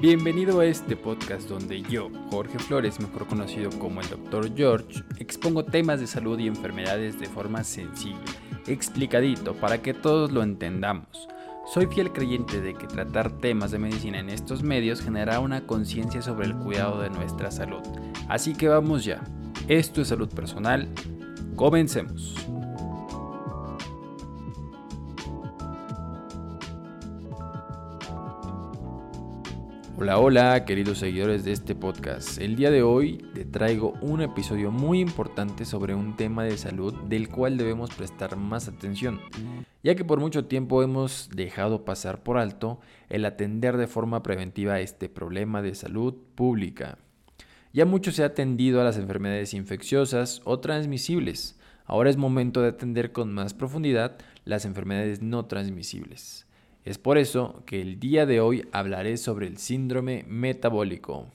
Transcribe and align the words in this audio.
Bienvenido 0.00 0.60
a 0.60 0.64
este 0.64 0.96
podcast 0.96 1.46
donde 1.46 1.82
yo, 1.82 2.08
Jorge 2.30 2.58
Flores, 2.58 2.98
mejor 3.00 3.26
conocido 3.26 3.68
como 3.78 4.00
el 4.00 4.08
Dr. 4.08 4.56
George, 4.56 5.04
expongo 5.18 5.66
temas 5.66 6.00
de 6.00 6.06
salud 6.06 6.38
y 6.38 6.46
enfermedades 6.46 7.20
de 7.20 7.26
forma 7.26 7.64
sencilla, 7.64 8.16
explicadito, 8.66 9.52
para 9.52 9.82
que 9.82 9.92
todos 9.92 10.32
lo 10.32 10.42
entendamos. 10.42 11.28
Soy 11.66 11.84
fiel 11.84 12.12
creyente 12.12 12.62
de 12.62 12.72
que 12.72 12.86
tratar 12.86 13.30
temas 13.30 13.72
de 13.72 13.78
medicina 13.78 14.20
en 14.20 14.30
estos 14.30 14.62
medios 14.62 15.02
generará 15.02 15.38
una 15.38 15.66
conciencia 15.66 16.22
sobre 16.22 16.46
el 16.46 16.56
cuidado 16.56 17.02
de 17.02 17.10
nuestra 17.10 17.50
salud. 17.50 17.82
Así 18.26 18.54
que 18.54 18.68
vamos 18.68 19.04
ya. 19.04 19.22
Esto 19.68 20.00
es 20.00 20.08
salud 20.08 20.30
personal. 20.30 20.88
Comencemos. 21.56 22.36
Hola, 29.96 30.18
hola, 30.18 30.64
queridos 30.64 30.98
seguidores 30.98 31.44
de 31.44 31.52
este 31.52 31.74
podcast. 31.74 32.38
El 32.38 32.56
día 32.56 32.70
de 32.70 32.82
hoy 32.82 33.18
te 33.34 33.44
traigo 33.44 33.94
un 34.00 34.22
episodio 34.22 34.70
muy 34.70 35.00
importante 35.00 35.64
sobre 35.64 35.94
un 35.94 36.16
tema 36.16 36.44
de 36.44 36.56
salud 36.56 36.94
del 37.08 37.28
cual 37.28 37.58
debemos 37.58 37.90
prestar 37.90 38.36
más 38.36 38.68
atención, 38.68 39.20
ya 39.82 39.94
que 39.94 40.04
por 40.04 40.20
mucho 40.20 40.46
tiempo 40.46 40.82
hemos 40.82 41.28
dejado 41.34 41.84
pasar 41.84 42.22
por 42.22 42.38
alto 42.38 42.80
el 43.08 43.24
atender 43.24 43.76
de 43.76 43.88
forma 43.88 44.22
preventiva 44.22 44.80
este 44.80 45.08
problema 45.08 45.60
de 45.60 45.74
salud 45.74 46.14
pública. 46.34 46.98
Ya 47.72 47.84
mucho 47.84 48.10
se 48.10 48.22
ha 48.22 48.26
atendido 48.26 48.80
a 48.80 48.84
las 48.84 48.96
enfermedades 48.96 49.54
infecciosas 49.54 50.40
o 50.44 50.60
transmisibles. 50.60 51.58
Ahora 51.84 52.10
es 52.10 52.16
momento 52.16 52.62
de 52.62 52.68
atender 52.68 53.12
con 53.12 53.32
más 53.32 53.52
profundidad 53.52 54.16
las 54.44 54.64
enfermedades 54.64 55.22
no 55.22 55.46
transmisibles. 55.46 56.46
Es 56.90 56.98
por 56.98 57.18
eso 57.18 57.62
que 57.66 57.80
el 57.80 58.00
día 58.00 58.26
de 58.26 58.40
hoy 58.40 58.66
hablaré 58.72 59.16
sobre 59.16 59.46
el 59.46 59.58
síndrome 59.58 60.24
metabólico. 60.26 61.28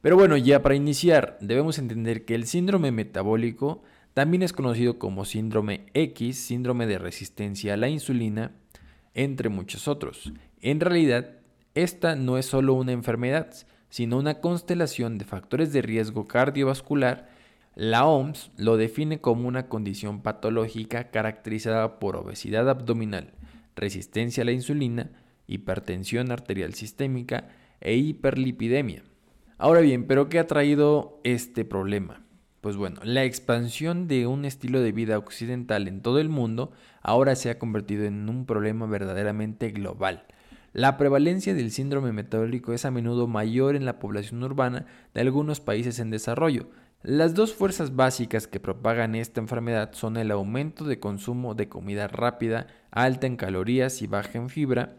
Pero 0.00 0.16
bueno, 0.16 0.36
ya 0.36 0.62
para 0.62 0.74
iniciar, 0.74 1.38
debemos 1.40 1.78
entender 1.78 2.24
que 2.24 2.34
el 2.34 2.48
síndrome 2.48 2.90
metabólico 2.90 3.84
también 4.14 4.42
es 4.42 4.52
conocido 4.52 4.98
como 4.98 5.24
síndrome 5.24 5.86
X, 5.94 6.38
síndrome 6.38 6.88
de 6.88 6.98
resistencia 6.98 7.74
a 7.74 7.76
la 7.76 7.88
insulina, 7.88 8.50
entre 9.14 9.48
muchos 9.48 9.86
otros. 9.86 10.32
En 10.60 10.80
realidad, 10.80 11.36
esta 11.76 12.16
no 12.16 12.36
es 12.36 12.46
solo 12.46 12.74
una 12.74 12.90
enfermedad, 12.90 13.54
sino 13.90 14.18
una 14.18 14.40
constelación 14.40 15.18
de 15.18 15.24
factores 15.24 15.72
de 15.72 15.82
riesgo 15.82 16.26
cardiovascular. 16.26 17.28
La 17.76 18.06
OMS 18.06 18.50
lo 18.56 18.76
define 18.76 19.20
como 19.20 19.46
una 19.46 19.68
condición 19.68 20.20
patológica 20.20 21.12
caracterizada 21.12 22.00
por 22.00 22.16
obesidad 22.16 22.68
abdominal, 22.68 23.34
resistencia 23.76 24.42
a 24.42 24.46
la 24.46 24.52
insulina, 24.52 25.10
hipertensión 25.46 26.30
arterial 26.30 26.74
sistémica 26.74 27.48
e 27.80 27.96
hiperlipidemia. 27.96 29.02
Ahora 29.58 29.80
bien, 29.80 30.06
¿pero 30.06 30.28
qué 30.28 30.38
ha 30.38 30.46
traído 30.46 31.20
este 31.24 31.64
problema? 31.64 32.24
Pues 32.60 32.76
bueno, 32.76 33.00
la 33.02 33.24
expansión 33.24 34.06
de 34.06 34.26
un 34.26 34.44
estilo 34.44 34.80
de 34.80 34.92
vida 34.92 35.18
occidental 35.18 35.88
en 35.88 36.00
todo 36.00 36.20
el 36.20 36.28
mundo 36.28 36.70
ahora 37.00 37.34
se 37.34 37.50
ha 37.50 37.58
convertido 37.58 38.04
en 38.04 38.28
un 38.28 38.46
problema 38.46 38.86
verdaderamente 38.86 39.70
global. 39.70 40.24
La 40.72 40.96
prevalencia 40.96 41.54
del 41.54 41.70
síndrome 41.70 42.12
metabólico 42.12 42.72
es 42.72 42.84
a 42.84 42.90
menudo 42.90 43.26
mayor 43.26 43.76
en 43.76 43.84
la 43.84 43.98
población 43.98 44.42
urbana 44.42 44.86
de 45.12 45.20
algunos 45.20 45.60
países 45.60 45.98
en 45.98 46.10
desarrollo, 46.10 46.70
las 47.02 47.34
dos 47.34 47.52
fuerzas 47.52 47.96
básicas 47.96 48.46
que 48.46 48.60
propagan 48.60 49.16
esta 49.16 49.40
enfermedad 49.40 49.90
son 49.92 50.16
el 50.16 50.30
aumento 50.30 50.84
de 50.84 51.00
consumo 51.00 51.54
de 51.54 51.68
comida 51.68 52.06
rápida, 52.06 52.68
alta 52.92 53.26
en 53.26 53.36
calorías 53.36 54.02
y 54.02 54.06
baja 54.06 54.38
en 54.38 54.48
fibra, 54.48 54.94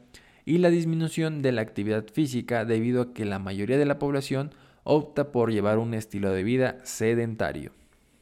y 0.46 0.58
la 0.58 0.70
disminución 0.70 1.42
de 1.42 1.54
la 1.54 1.62
actividad 1.62 2.06
física 2.12 2.66
debido 2.66 3.02
a 3.02 3.14
que 3.14 3.24
la 3.24 3.40
mayoría 3.40 3.78
de 3.78 3.86
la 3.86 4.00
población 4.00 4.52
opta 4.84 5.32
por 5.32 5.52
llevar 5.54 5.78
un 5.78 5.94
estilo 5.94 6.32
de 6.32 6.44
vida 6.44 6.78
sedentario. 6.84 7.72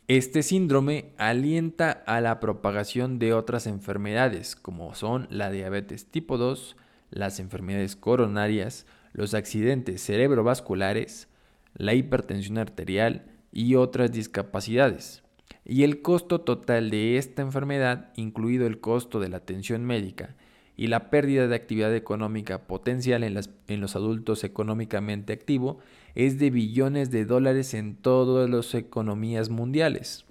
Este 0.07 0.43
síndrome 0.43 1.13
alienta 1.17 1.91
a 2.05 2.21
la 2.21 2.39
propagación 2.39 3.17
de 3.17 3.33
otras 3.33 3.65
enfermedades 3.65 4.55
como 4.55 4.93
son 4.93 5.25
la 5.31 5.49
diabetes 5.49 6.05
tipo 6.05 6.37
2, 6.37 6.75
las 7.09 7.39
enfermedades 7.39 7.95
coronarias, 7.95 8.85
los 9.13 9.33
accidentes 9.33 10.03
cerebrovasculares, 10.05 11.29
la 11.73 11.95
hipertensión 11.95 12.59
arterial, 12.59 13.25
y 13.51 13.75
otras 13.75 14.11
discapacidades. 14.11 15.23
Y 15.65 15.83
el 15.83 16.01
costo 16.01 16.41
total 16.41 16.89
de 16.89 17.17
esta 17.17 17.41
enfermedad, 17.41 18.11
incluido 18.15 18.65
el 18.65 18.79
costo 18.79 19.19
de 19.19 19.29
la 19.29 19.37
atención 19.37 19.85
médica 19.85 20.35
y 20.75 20.87
la 20.87 21.09
pérdida 21.09 21.47
de 21.47 21.55
actividad 21.55 21.95
económica 21.95 22.65
potencial 22.65 23.23
en, 23.23 23.81
los 23.81 23.95
adultos 23.95 24.43
económicamente 24.43 25.33
activos, 25.33 25.77
es 26.15 26.39
de 26.39 26.49
billones 26.49 27.11
de 27.11 27.25
dólares 27.25 27.73
en 27.73 27.95
todas 27.95 28.49
las 28.49 28.73
economías 28.73 29.49
mundiales. 29.49 30.25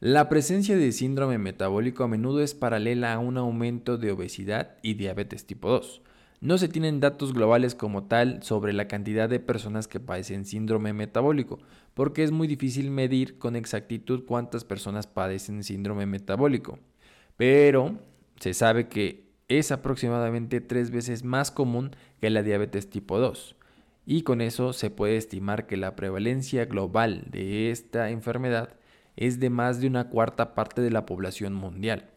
La 0.00 0.28
presencia 0.28 0.76
de 0.76 0.90
síndrome 0.90 1.38
metabólico 1.38 2.02
a 2.02 2.08
menudo 2.08 2.42
es 2.42 2.54
paralela 2.54 3.12
a 3.12 3.20
un 3.20 3.36
aumento 3.38 3.98
de 3.98 4.10
obesidad 4.10 4.76
y 4.82 4.94
diabetes 4.94 5.46
tipo 5.46 5.68
2, 5.68 6.02
no 6.42 6.58
se 6.58 6.68
tienen 6.68 6.98
datos 6.98 7.32
globales 7.32 7.76
como 7.76 8.02
tal 8.02 8.42
sobre 8.42 8.72
la 8.72 8.88
cantidad 8.88 9.28
de 9.28 9.38
personas 9.38 9.86
que 9.86 10.00
padecen 10.00 10.44
síndrome 10.44 10.92
metabólico, 10.92 11.60
porque 11.94 12.24
es 12.24 12.32
muy 12.32 12.48
difícil 12.48 12.90
medir 12.90 13.38
con 13.38 13.54
exactitud 13.54 14.24
cuántas 14.26 14.64
personas 14.64 15.06
padecen 15.06 15.62
síndrome 15.62 16.04
metabólico. 16.04 16.80
Pero 17.36 17.96
se 18.40 18.54
sabe 18.54 18.88
que 18.88 19.30
es 19.46 19.70
aproximadamente 19.70 20.60
tres 20.60 20.90
veces 20.90 21.22
más 21.22 21.52
común 21.52 21.94
que 22.20 22.28
la 22.28 22.42
diabetes 22.42 22.90
tipo 22.90 23.20
2. 23.20 23.54
Y 24.04 24.22
con 24.22 24.40
eso 24.40 24.72
se 24.72 24.90
puede 24.90 25.18
estimar 25.18 25.68
que 25.68 25.76
la 25.76 25.94
prevalencia 25.94 26.64
global 26.64 27.24
de 27.30 27.70
esta 27.70 28.10
enfermedad 28.10 28.74
es 29.14 29.38
de 29.38 29.48
más 29.48 29.80
de 29.80 29.86
una 29.86 30.08
cuarta 30.08 30.54
parte 30.56 30.82
de 30.82 30.90
la 30.90 31.06
población 31.06 31.54
mundial. 31.54 32.10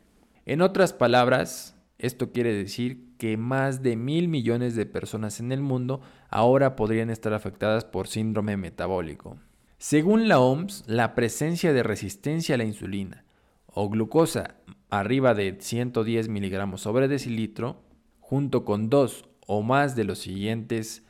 En 0.47 0.61
otras 0.61 0.93
palabras, 0.93 1.74
esto 1.97 2.31
quiere 2.31 2.53
decir 2.53 3.15
que 3.17 3.37
más 3.37 3.81
de 3.81 3.95
mil 3.95 4.27
millones 4.27 4.75
de 4.75 4.85
personas 4.85 5.39
en 5.39 5.51
el 5.51 5.61
mundo 5.61 6.01
ahora 6.29 6.75
podrían 6.75 7.09
estar 7.09 7.33
afectadas 7.33 7.85
por 7.85 8.07
síndrome 8.07 8.57
metabólico. 8.57 9.37
Según 9.77 10.27
la 10.27 10.39
OMS, 10.39 10.83
la 10.87 11.15
presencia 11.15 11.73
de 11.73 11.83
resistencia 11.83 12.55
a 12.55 12.57
la 12.57 12.63
insulina 12.63 13.25
o 13.67 13.89
glucosa 13.89 14.55
arriba 14.89 15.33
de 15.33 15.57
110 15.59 16.29
miligramos 16.29 16.81
sobre 16.81 17.07
decilitro, 17.07 17.83
junto 18.19 18.65
con 18.65 18.89
dos 18.89 19.25
o 19.47 19.61
más 19.61 19.95
de 19.95 20.05
los 20.05 20.19
siguientes 20.19 21.05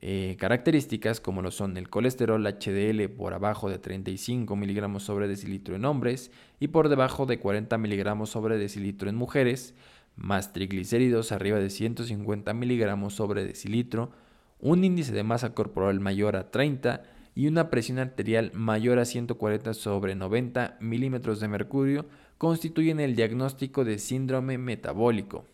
eh, 0.00 0.36
características 0.38 1.20
como 1.20 1.42
lo 1.42 1.50
son 1.50 1.76
el 1.76 1.90
colesterol 1.90 2.46
HDL 2.46 3.08
por 3.08 3.34
abajo 3.34 3.68
de 3.68 3.80
35 3.80 4.54
miligramos 4.54 5.02
sobre 5.02 5.26
decilitro 5.26 5.74
en 5.74 5.84
hombres 5.84 6.30
y 6.60 6.68
por 6.68 6.88
debajo 6.88 7.26
de 7.26 7.40
40 7.40 7.76
miligramos 7.78 8.30
sobre 8.30 8.58
decilitro 8.58 9.08
en 9.08 9.16
mujeres, 9.16 9.74
más 10.18 10.52
triglicéridos 10.52 11.32
arriba 11.32 11.58
de 11.58 11.70
150 11.70 12.52
miligramos 12.52 13.14
sobre 13.14 13.44
decilitro, 13.44 14.10
un 14.60 14.84
índice 14.84 15.12
de 15.12 15.22
masa 15.22 15.54
corporal 15.54 16.00
mayor 16.00 16.36
a 16.36 16.50
30 16.50 17.02
y 17.34 17.46
una 17.46 17.70
presión 17.70 17.98
arterial 17.98 18.50
mayor 18.52 18.98
a 18.98 19.04
140 19.04 19.72
sobre 19.74 20.16
90 20.16 20.76
milímetros 20.80 21.38
de 21.40 21.48
mercurio 21.48 22.06
constituyen 22.36 22.98
el 23.00 23.14
diagnóstico 23.14 23.84
de 23.84 23.98
síndrome 23.98 24.58
metabólico. 24.58 25.44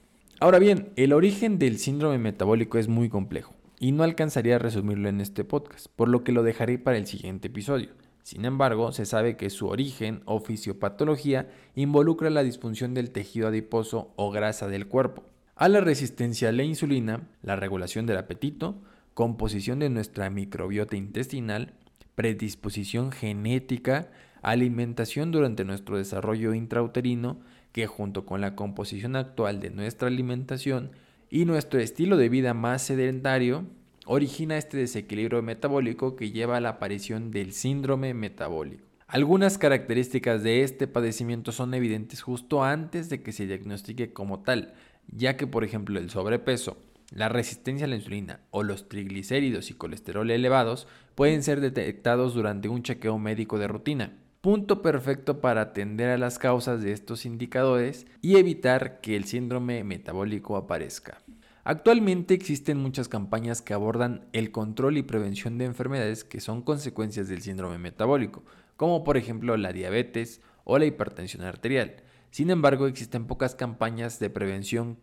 Ahora 0.41 0.59
bien, 0.59 0.91
el 0.97 1.13
origen 1.13 1.59
del 1.59 1.79
síndrome 1.79 2.19
metabólico 2.19 2.79
es 2.79 2.89
muy 2.89 3.09
complejo 3.09 3.55
y 3.79 3.93
no 3.93 4.03
alcanzaría 4.03 4.57
a 4.57 4.59
resumirlo 4.59 5.09
en 5.09 5.21
este 5.21 5.45
podcast, 5.45 5.89
por 5.95 6.09
lo 6.09 6.25
que 6.25 6.33
lo 6.33 6.43
dejaré 6.43 6.79
para 6.79 6.97
el 6.97 7.07
siguiente 7.07 7.49
episodio. 7.49 7.91
Sin 8.25 8.47
embargo, 8.47 8.91
se 8.91 9.05
sabe 9.05 9.37
que 9.37 9.51
su 9.51 9.69
origen 9.69 10.23
o 10.25 10.41
fisiopatología 10.41 11.51
involucra 11.75 12.31
la 12.31 12.43
disfunción 12.43 12.95
del 12.95 13.11
tejido 13.11 13.49
adiposo 13.49 14.15
o 14.17 14.31
grasa 14.31 14.67
del 14.67 14.89
cuerpo, 14.89 15.25
a 15.57 15.69
la 15.69 15.83
resistencia 15.83 16.49
a 16.49 16.53
la 16.53 16.63
insulina, 16.63 17.29
la 17.43 17.55
regulación 17.55 18.07
del 18.07 18.17
apetito, 18.17 18.81
composición 19.13 19.79
de 19.79 19.91
nuestra 19.91 20.31
microbiota 20.31 20.97
intestinal, 20.97 21.75
predisposición 22.15 23.13
genética, 23.13 24.11
alimentación 24.41 25.31
durante 25.31 25.67
nuestro 25.67 25.99
desarrollo 25.99 26.55
intrauterino, 26.55 27.41
que 27.73 27.87
junto 27.87 28.25
con 28.25 28.41
la 28.41 28.57
composición 28.57 29.17
actual 29.17 29.61
de 29.61 29.69
nuestra 29.69 30.09
alimentación 30.09 30.93
y 31.29 31.45
nuestro 31.45 31.79
estilo 31.79 32.17
de 32.17 32.31
vida 32.31 32.55
más 32.55 32.81
sedentario, 32.81 33.67
origina 34.07 34.57
este 34.57 34.77
desequilibrio 34.77 35.43
metabólico 35.43 36.17
que 36.17 36.31
lleva 36.31 36.57
a 36.57 36.61
la 36.61 36.71
aparición 36.71 37.31
del 37.31 37.53
síndrome 37.53 38.15
metabólico. 38.15 38.85
Algunas 39.07 39.59
características 39.59 40.43
de 40.43 40.63
este 40.63 40.87
padecimiento 40.87 41.53
son 41.53 41.75
evidentes 41.75 42.23
justo 42.23 42.65
antes 42.65 43.09
de 43.09 43.23
que 43.23 43.33
se 43.33 43.47
diagnostique 43.47 44.13
como 44.13 44.41
tal, 44.41 44.75
ya 45.09 45.37
que 45.37 45.47
por 45.47 45.63
ejemplo 45.65 45.99
el 45.99 46.11
sobrepeso, 46.11 46.79
la 47.11 47.29
resistencia 47.29 47.87
a 47.87 47.89
la 47.89 47.97
insulina 47.97 48.41
o 48.51 48.63
los 48.63 48.89
triglicéridos 48.89 49.71
y 49.71 49.75
colesterol 49.75 50.31
elevados 50.31 50.89
pueden 51.15 51.43
ser 51.43 51.61
detectados 51.61 52.35
durante 52.35 52.69
un 52.69 52.83
chequeo 52.83 53.19
médico 53.19 53.59
de 53.59 53.69
rutina. 53.69 54.19
Punto 54.41 54.83
perfecto 54.83 55.41
para 55.41 55.63
atender 55.63 56.11
a 56.11 56.19
las 56.19 56.39
causas 56.39 56.83
de 56.83 56.93
estos 56.93 57.25
indicadores 57.25 58.07
y 58.21 58.37
evitar 58.37 59.01
que 59.01 59.17
el 59.17 59.25
síndrome 59.25 59.85
metabólico 59.85 60.57
aparezca. 60.57 61.23
Actualmente 61.67 62.35
existen 62.35 62.77
muchas 62.77 63.09
campañas 63.09 63.63
que 63.63 63.73
abordan 63.73 64.29
el 64.35 64.53
control 64.53 64.99
y 64.99 65.03
prevención 65.03 65.57
de 65.57 65.65
enfermedades 65.65 66.23
que 66.23 66.43
son 66.43 66.61
consecuencias 66.61 67.27
del 67.29 67.41
síndrome 67.41 67.79
metabólico, 67.79 68.45
como 68.77 69.03
por 69.03 69.17
ejemplo 69.17 69.57
la 69.57 69.73
diabetes 69.73 70.43
o 70.65 70.79
la 70.79 70.85
hipertensión 70.85 71.43
arterial. 71.43 71.97
Sin 72.31 72.51
embargo, 72.51 72.87
existen 72.87 73.27
pocas 73.27 73.55
campañas 73.55 74.19
de 74.19 74.29
prevención 74.29 74.99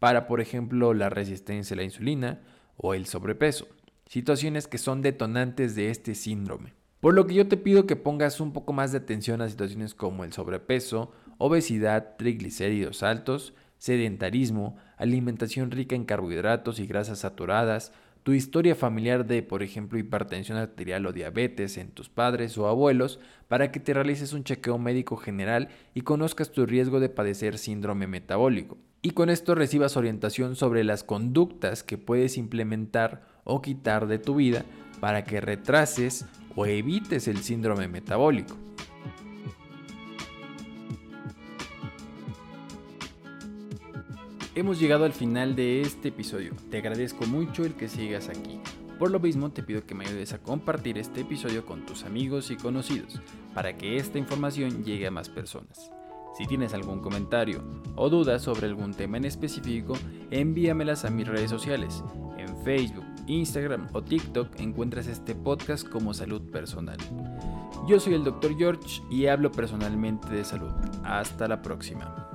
para, 0.00 0.26
por 0.26 0.40
ejemplo, 0.40 0.92
la 0.92 1.08
resistencia 1.08 1.74
a 1.74 1.76
la 1.76 1.84
insulina 1.84 2.42
o 2.76 2.94
el 2.94 3.06
sobrepeso, 3.06 3.68
situaciones 4.06 4.66
que 4.66 4.78
son 4.78 5.02
detonantes 5.02 5.76
de 5.76 5.90
este 5.90 6.16
síndrome. 6.16 6.74
Por 6.98 7.14
lo 7.14 7.28
que 7.28 7.34
yo 7.34 7.46
te 7.46 7.56
pido 7.56 7.86
que 7.86 7.94
pongas 7.94 8.40
un 8.40 8.52
poco 8.52 8.72
más 8.72 8.90
de 8.90 8.98
atención 8.98 9.40
a 9.40 9.48
situaciones 9.48 9.94
como 9.94 10.24
el 10.24 10.32
sobrepeso, 10.32 11.12
obesidad, 11.38 12.16
triglicéridos 12.16 13.04
altos, 13.04 13.54
sedentarismo, 13.82 14.76
alimentación 14.96 15.72
rica 15.72 15.96
en 15.96 16.04
carbohidratos 16.04 16.78
y 16.78 16.86
grasas 16.86 17.18
saturadas, 17.18 17.92
tu 18.22 18.30
historia 18.30 18.76
familiar 18.76 19.26
de, 19.26 19.42
por 19.42 19.64
ejemplo, 19.64 19.98
hipertensión 19.98 20.56
arterial 20.56 21.04
o 21.04 21.12
diabetes 21.12 21.76
en 21.78 21.90
tus 21.90 22.08
padres 22.08 22.56
o 22.58 22.68
abuelos, 22.68 23.18
para 23.48 23.72
que 23.72 23.80
te 23.80 23.92
realices 23.92 24.34
un 24.34 24.44
chequeo 24.44 24.78
médico 24.78 25.16
general 25.16 25.66
y 25.94 26.02
conozcas 26.02 26.52
tu 26.52 26.64
riesgo 26.64 27.00
de 27.00 27.08
padecer 27.08 27.58
síndrome 27.58 28.06
metabólico. 28.06 28.78
Y 29.02 29.10
con 29.10 29.30
esto 29.30 29.56
recibas 29.56 29.96
orientación 29.96 30.54
sobre 30.54 30.84
las 30.84 31.02
conductas 31.02 31.82
que 31.82 31.98
puedes 31.98 32.38
implementar 32.38 33.26
o 33.42 33.62
quitar 33.62 34.06
de 34.06 34.20
tu 34.20 34.36
vida 34.36 34.64
para 35.00 35.24
que 35.24 35.40
retrases 35.40 36.24
o 36.54 36.66
evites 36.66 37.26
el 37.26 37.38
síndrome 37.38 37.88
metabólico. 37.88 38.56
Hemos 44.54 44.78
llegado 44.78 45.06
al 45.06 45.14
final 45.14 45.56
de 45.56 45.80
este 45.80 46.08
episodio. 46.08 46.52
Te 46.70 46.76
agradezco 46.76 47.24
mucho 47.24 47.64
el 47.64 47.72
que 47.72 47.88
sigas 47.88 48.28
aquí. 48.28 48.60
Por 48.98 49.10
lo 49.10 49.18
mismo, 49.18 49.50
te 49.50 49.62
pido 49.62 49.86
que 49.86 49.94
me 49.94 50.04
ayudes 50.04 50.34
a 50.34 50.42
compartir 50.42 50.98
este 50.98 51.22
episodio 51.22 51.64
con 51.64 51.86
tus 51.86 52.04
amigos 52.04 52.50
y 52.50 52.56
conocidos 52.56 53.18
para 53.54 53.78
que 53.78 53.96
esta 53.96 54.18
información 54.18 54.84
llegue 54.84 55.06
a 55.06 55.10
más 55.10 55.30
personas. 55.30 55.90
Si 56.36 56.44
tienes 56.44 56.74
algún 56.74 57.00
comentario 57.00 57.64
o 57.96 58.10
duda 58.10 58.38
sobre 58.38 58.66
algún 58.66 58.92
tema 58.92 59.16
en 59.16 59.24
específico, 59.24 59.94
envíamelas 60.30 61.06
a 61.06 61.10
mis 61.10 61.26
redes 61.26 61.48
sociales. 61.48 62.04
En 62.36 62.54
Facebook, 62.62 63.06
Instagram 63.28 63.88
o 63.94 64.02
TikTok 64.02 64.60
encuentras 64.60 65.06
este 65.06 65.34
podcast 65.34 65.88
como 65.88 66.12
Salud 66.12 66.42
Personal. 66.50 66.98
Yo 67.88 67.98
soy 67.98 68.12
el 68.12 68.24
Dr. 68.24 68.54
George 68.58 69.02
y 69.10 69.28
hablo 69.28 69.50
personalmente 69.50 70.28
de 70.28 70.44
salud. 70.44 70.72
Hasta 71.04 71.48
la 71.48 71.62
próxima. 71.62 72.31